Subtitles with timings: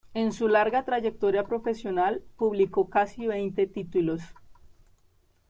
[0.15, 4.23] En su larga trayectoria profesional publicó casi veinte títulos.